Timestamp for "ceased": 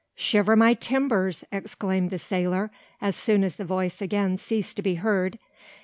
4.37-4.75